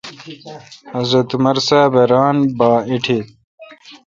حضرت 0.95 1.27
عمر 1.35 1.57
صاب 1.67 1.91
ا 2.01 2.03
ران 2.11 2.37
با 2.57 2.71
ایٹیت 2.89 3.27